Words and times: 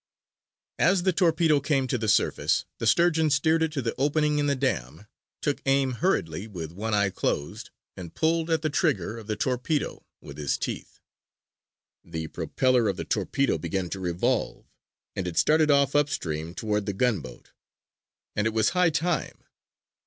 As 0.79 1.03
the 1.03 1.13
torpedo 1.13 1.59
came 1.59 1.85
to 1.85 1.97
the 1.99 2.07
surface, 2.07 2.65
the 2.79 2.87
Sturgeon 2.87 3.29
steered 3.29 3.61
it 3.61 3.71
to 3.73 3.83
the 3.83 3.93
opening 3.99 4.39
in 4.39 4.47
the 4.47 4.55
dam, 4.55 5.05
took 5.43 5.61
aim 5.67 5.91
hurriedly 5.91 6.47
with 6.47 6.71
one 6.71 6.95
eye 6.95 7.11
closed, 7.11 7.69
and 7.95 8.15
pulled 8.15 8.49
at 8.49 8.63
the 8.63 8.69
trigger 8.71 9.19
of 9.19 9.27
the 9.27 9.35
torpedo 9.35 10.03
with 10.19 10.39
his 10.39 10.57
teeth. 10.57 10.99
The 12.03 12.29
propeller 12.29 12.87
of 12.89 12.97
the 12.97 13.05
torpedo 13.05 13.59
began 13.59 13.91
to 13.91 13.99
revolve, 13.99 14.65
and 15.15 15.27
it 15.27 15.37
started 15.37 15.69
off 15.69 15.95
upstream 15.95 16.55
toward 16.55 16.87
the 16.87 16.93
gunboat. 16.93 17.51
And 18.35 18.47
it 18.47 18.53
was 18.53 18.69
high 18.69 18.89
time. 18.89 19.43